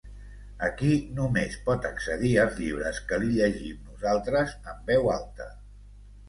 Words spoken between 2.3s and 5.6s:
als llibres que li llegim nosaltres en veu alta.